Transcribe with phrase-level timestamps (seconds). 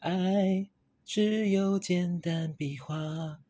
[0.00, 0.68] 爱
[1.04, 3.40] 只有简单笔画，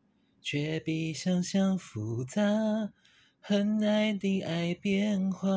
[0.41, 2.91] 却比想象复杂，
[3.39, 5.47] 很爱的爱变化。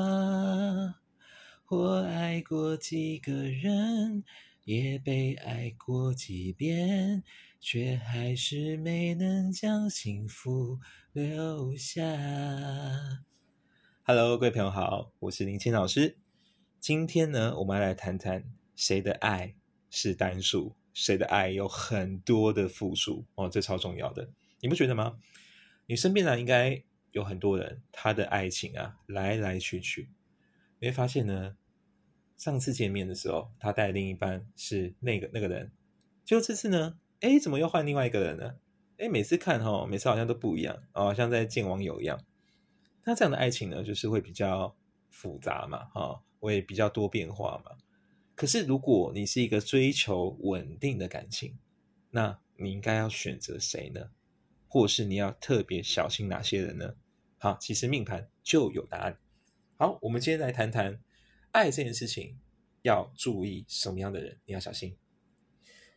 [1.68, 4.22] 我爱过几个人，
[4.64, 7.22] 也被爱过几遍，
[7.58, 10.78] 却还是没能将幸福
[11.12, 12.02] 留下。
[14.02, 16.18] Hello，各位朋友好，我是林青老师。
[16.78, 18.44] 今天呢，我们来谈谈
[18.76, 19.54] 谁的爱
[19.88, 24.30] 是单数，谁的爱有很多的复数哦，这超重要的，
[24.60, 25.18] 你不觉得吗？
[25.86, 30.10] 你身边呢，应该有很多人，他的爱情啊，来来去去，
[30.78, 31.56] 你会发现呢，
[32.36, 35.72] 上次见面的时候，他带另一半是那个那个人，
[36.24, 38.56] 就这次呢，哎，怎么又换另外一个人呢？
[38.98, 42.20] 哎，每次看哈，每次好像都不一样哦，像在见网友一样。
[43.04, 44.76] 那这样的爱情呢，就是会比较
[45.10, 47.72] 复杂嘛，哈，会比较多变化嘛。
[48.34, 51.58] 可是如果你是一个追求稳定的感情，
[52.10, 54.10] 那你应该要选择谁呢？
[54.68, 56.94] 或是你要特别小心哪些人呢？
[57.38, 59.18] 好，其实命盘就有答案。
[59.76, 61.00] 好，我们今天来谈谈
[61.50, 62.38] 爱这件事情，
[62.82, 64.96] 要注意什么样的人，你要小心。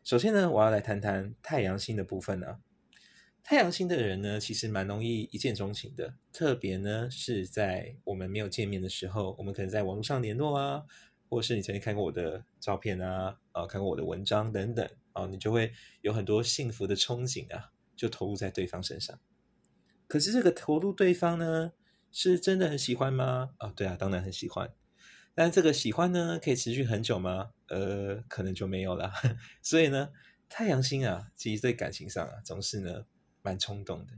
[0.04, 2.60] 首先呢，我要来谈谈太阳星的部分呢。
[3.44, 6.16] 太阳星的人呢，其实蛮容易一见钟情的。
[6.34, 10.84] 特别呢，是在我们没有见面的时候，我们可能在网络上联络啊，
[11.30, 19.20] 或是你曾经看过我的照片啊，啊，看过我的文章等等啊，你就会有很多幸福的憧憬啊，就投入在对方身上。
[20.08, 21.74] 可是这个投入对方呢，
[22.12, 23.52] 是真的很喜欢吗？
[23.58, 24.74] 啊，对啊，当然很喜欢。
[25.34, 27.52] 但这个喜欢呢，可以持续很久吗？
[27.68, 29.12] 呃，可能就没有了。
[29.62, 30.12] 所以呢，
[30.48, 33.06] 太阳星啊，其实在感情上啊，总是呢。
[33.46, 34.14] 蛮冲动的，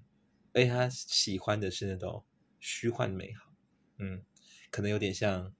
[0.53, 2.23] 而且他喜欢的是那种
[2.61, 3.51] 虚幻美好，
[3.97, 4.23] 嗯，
[4.71, 5.53] 可能有点像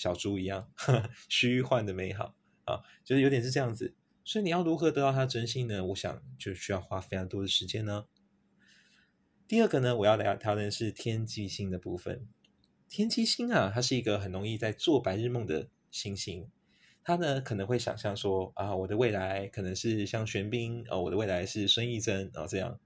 [0.00, 0.66] 小猪一样，
[1.28, 2.34] 虚幻的美好
[2.64, 3.94] 啊，就是有点是这样子。
[4.24, 5.84] 所以你要如何得到他真心呢？
[5.84, 8.06] 我想就需要花非常多的时间呢。
[9.46, 12.26] 第二个呢，我要来讨论是天机星的部分。
[12.88, 16.48] 天机星啊，它是一个很容易在做白日梦的星星。
[17.02, 22.80] 他呢可能会想象说啊，我的未来可能是像玄彬哦，我的未来是孙艺珍哦这样。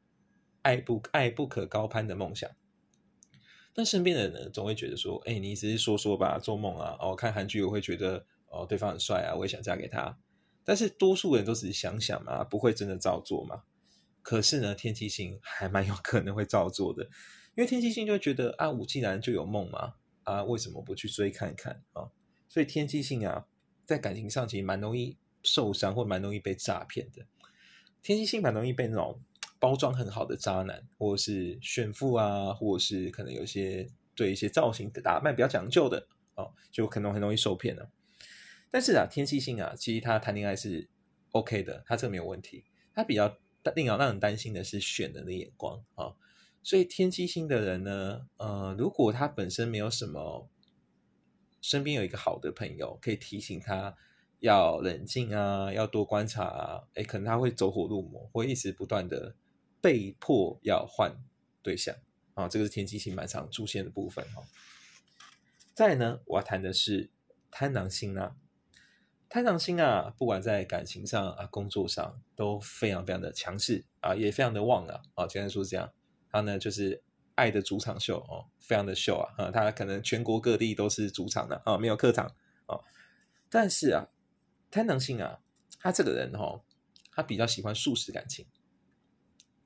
[0.63, 2.51] 爱不爱不可高攀的梦想，
[3.75, 10.17] 但身边的人呢，总会觉得说：“哎，你只是说说吧，做梦啊。”哦，看韩剧我会觉得哦，对方很帅啊，我也想嫁给他。
[10.65, 13.65] 但是多数人都只是想想嘛，不会真的照做嘛。
[14.23, 17.03] 可是呢，天气星还蛮有可能会照做的，
[17.57, 22.09] 因为天气星就会觉得啊，我既然就有梦嘛，啊，为什么不去追看看啊？
[22.49, 23.47] 所以天气星啊，
[23.85, 27.27] 在感情上其实蛮容易受伤，或蛮容易被诈骗的。
[28.03, 29.21] 天气星蛮容易被那种。
[29.65, 37.91] 包装很好的渣男，或者是炫富啊，或者是可能有些对一些造型的打扮比较讲究的哦，就可能很容易受骗了。
[38.71, 40.87] 但是啊，天气性啊，其实他谈恋爱是
[41.31, 42.67] OK 的，他这个没有问题。
[42.93, 43.39] 他比较
[43.75, 46.13] 令让让人担心的是选人的眼光啊。
[46.63, 50.47] 所以天蝎星的人呢，呃，如果他本身没有什么，
[51.63, 53.97] 身边有一个好的朋友可以提醒他
[54.41, 59.35] 要冷静啊，要多观察啊，哎，可能他会走火入魔，会一直不断的。
[59.85, 61.15] 被迫要换
[61.63, 61.95] 对象
[62.33, 64.43] 啊，这个是天机星蛮常出现的部分哈。
[65.75, 67.11] 再呢，我要谈的是
[67.51, 68.35] 贪狼星啊，
[69.29, 75.03] 贪狼星啊，不管在感情上啊、工作上都非常非常的强势啊，也非常的旺啊。
[75.17, 75.93] 啊，简单说是这样，
[76.31, 77.03] 他呢就是
[77.35, 82.25] 爱的主场秀哦，非常的秀啊啊，他可能全国各地都是主场的啊，没有客场
[82.65, 82.81] 啊。
[83.51, 84.09] 但是啊，
[84.71, 85.41] 贪狼星啊，
[85.79, 86.63] 他这个人哈，
[87.13, 88.47] 他比较喜欢速食感情。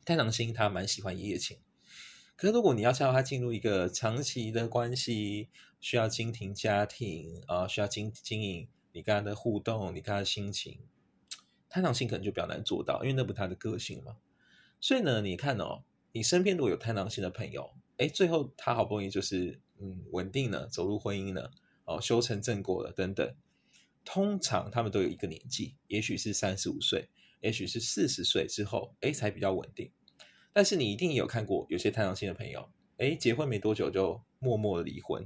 [0.09, 1.59] 太阳星他蛮喜欢一夜情，
[2.35, 5.51] 可是如果你要叫他进入一个长期的关系，
[5.83, 10.79] 需要经营家庭啊，需要经经营你跟他的互动，你跟他的心情，
[11.69, 14.17] 太阳星可能就比较难做到，因为那不他的个性嘛。
[14.81, 21.53] 所以呢，你看哦，你身边如果有太阳星的朋友，哎，最后他好不容易就是嗯稳定了，走入婚姻了，
[21.85, 23.35] 哦，修成正果了等等，
[24.07, 27.11] 通常他们都有一个年纪，也许是三十五岁，
[27.43, 29.93] 也许是四十岁之后，哎，才比较稳定。
[30.58, 35.25] 但是你一定有看过有些太阳星的朋友，哎，结婚没多久就默默的离婚，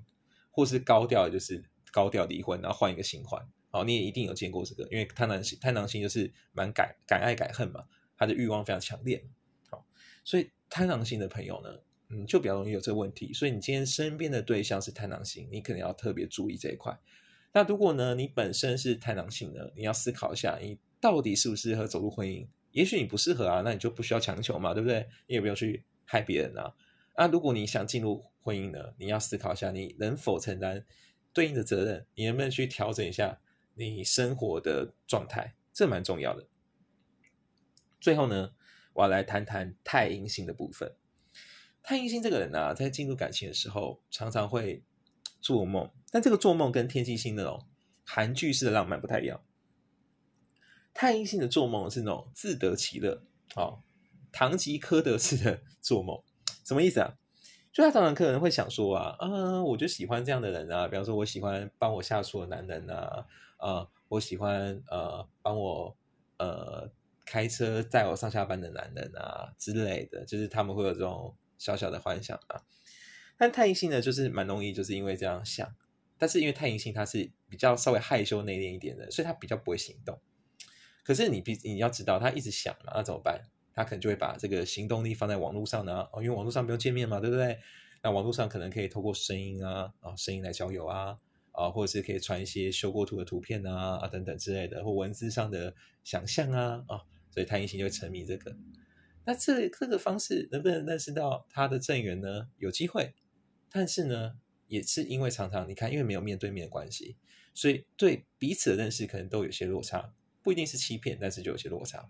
[0.51, 3.43] 或是高调就是高调离婚，然后换一个新欢。
[3.71, 7.83] 好，你也一定有见过这个，因为太狼星太狼星就是蛮敢敢爱敢恨嘛，
[8.15, 9.25] 他的欲望非常强烈。
[9.71, 9.87] 好，
[10.23, 11.79] 所以太阳星的朋友呢，
[12.11, 13.33] 嗯，就比较容易有这个问题。
[13.33, 16.95] 所以你今天身边的对象是太阳星，你可能要特别注意这一块。
[17.55, 22.47] 那如果呢，你本身是太阳星呢，你要思考一下，你到底适不适合走入婚姻？
[22.73, 25.09] 也许你不适合啊，那你就不需要强求嘛，对不对？
[25.27, 26.75] 你也不用去害别人啊。
[27.17, 30.85] 那如果你想进入婚姻呢，你要思考一下，你能否承担
[31.33, 32.07] 对应的责任？
[32.15, 33.39] 你能不能去调整一下
[33.75, 35.55] 你生活的状态？
[35.73, 36.47] 这蛮重要的
[37.99, 38.53] 最后呢，
[38.93, 40.95] 我要来谈谈太阴星的部分。
[41.83, 44.83] 太阴星这个人啊，在进入感情的时候，常常会
[45.41, 47.67] 做梦，但这个做梦跟天机星那种
[48.05, 49.43] 韩剧式的浪漫不太一样。
[50.95, 53.23] 太阴性的做梦是那种自得其乐，
[53.57, 53.81] 哦，
[54.31, 56.23] 堂吉诃德式的做梦，
[56.65, 57.15] 什么意思啊？
[57.73, 65.97] 就他常常可能会想说啊，啊，我就喜欢这样的人啊，比方说我喜欢帮我下厨的男人啊，啊，我喜欢呃帮我
[66.39, 66.91] 呃
[67.25, 71.35] 开车载我上下班的男人啊之类的，就是他们会有这种。
[71.59, 72.61] 小小的幻想啊，
[73.37, 75.77] 但太阴性呢，就是蛮容易，就是因为这样想，
[76.19, 80.19] 但是因为太阴性他是比较稍微害羞内敛一点的，所以他比较不会行动。
[81.03, 83.43] 可是你必你要知道，他一直想嘛，那怎么办？
[83.75, 87.59] 他可能就会把这个行动力放在网络上呢，哦，因为网络上不用见面嘛，对不对？
[88.03, 91.19] 那网络上可能可以透过声音啊，啊，声音来交友啊，
[91.53, 97.01] 啊，或者是可以传一些修过图的图片啊，啊，等等之类的，或文字上的想象啊，啊，
[97.31, 98.55] 所以太阴星就会沉迷这个。
[99.25, 102.49] 那这这个方式能不能认识到他的正缘呢？
[102.59, 103.15] 有机会，
[103.71, 104.33] 但是呢，
[104.67, 107.17] 也是因为常常你看，因为没有面对面的关系，
[107.55, 112.07] 所以对彼此的认识可能都有些落差，不一定是欺骗，但是就有些落差。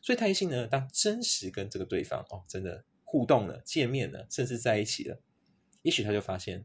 [0.00, 5.20] 所以太星呢，当真实跟这个对方哦，真的互动了、见面了，甚至在一起了，
[5.82, 6.64] 也许他就发现，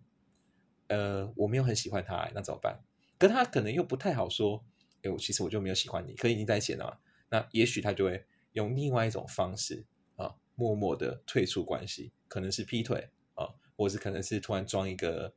[0.87, 2.79] 呃，我没有很喜欢他，那怎么办？
[3.17, 4.63] 可他可能又不太好说，
[5.03, 6.97] 哎，我其实我就没有喜欢你，可已经在一起了嘛。
[7.29, 8.25] 那也许他就会。
[8.53, 9.85] 用另外一种方式
[10.15, 13.47] 啊，默默的退出关系，可能是劈腿啊，
[13.77, 15.31] 或是可能是突然装一个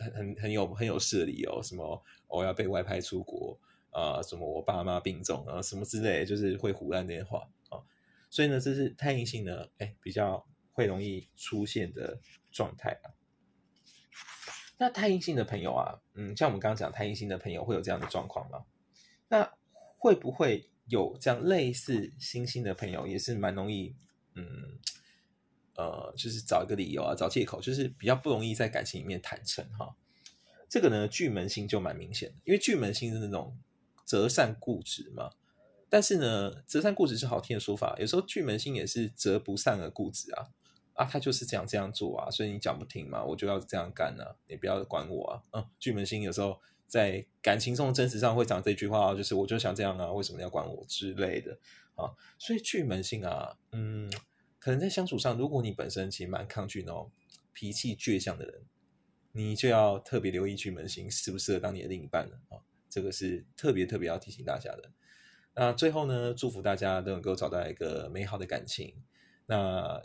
[0.00, 3.60] 很很很有很有事的理由，什么我要被外派出国
[3.98, 7.80] 啊，什么我爸妈病重啊，什么之类，就是会胡乱那些话啊。
[8.28, 12.20] 所以呢，这是太阴性呢，哎，比较会容易出现的
[12.52, 13.16] 状态啊。
[14.78, 18.66] 那太阴性的朋友啊，嗯，像我们刚刚讲太阴性的朋友会有这样的状况吗？
[19.28, 19.52] 那
[19.96, 20.70] 会不会？
[20.88, 23.96] 有这样类似星星的朋友，也是蛮容易，
[24.36, 24.46] 嗯，
[25.74, 29.96] 呃，就是找一个理由啊，找借口，就是比较不容易在感情里面坦诚哈。
[30.68, 33.58] 这个呢，巨门星就蛮明显的，因为巨门星是那种
[34.06, 35.32] 择善固执嘛。
[35.90, 40.46] 但是呢，择善固执是好听的说法，有时候巨门星也是择不善而固执啊。
[40.94, 45.42] 啊，他就是这样这样做啊，所以你讲不听嘛，我就要这样干呢，你不要管我啊。
[45.52, 46.58] 嗯，巨门星有时候。
[46.88, 51.58] 在感情中的真实上会讲这句话，就是我就想这样啊，为什么要管我之类的
[51.96, 52.14] 啊？
[52.38, 54.08] 所以巨门星啊，嗯，
[54.60, 57.10] 可能在相处上，如果你本身其实蛮抗拒那
[57.52, 58.66] 脾气倔强的人，
[59.32, 62.62] 你就要特别留意巨门星适不适合当你的另一半了啊。
[62.96, 64.90] 这个是特别特别要提醒大家的。
[65.54, 68.94] 那最后呢，祝福大家都能够找到一个美好的感情。
[69.44, 70.00] 那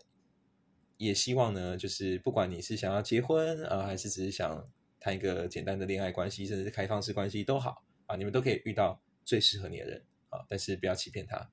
[0.98, 4.70] 也希望呢，就是不管你是想要结婚啊，还是只是想。
[5.04, 11.50] 谈一个简单的恋爱关系，甚至是开放式关系都好啊，你们都可以遇到最适合你的人啊，但是不要欺骗他。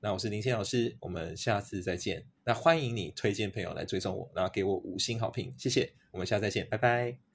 [0.00, 2.24] 那我是林谦老师，我们下次再见。
[2.44, 5.92] 那欢迎你推荐朋友来追踪我，然后给我五星好评，谢谢。
[6.12, 7.27] 我们下次再见，拜拜。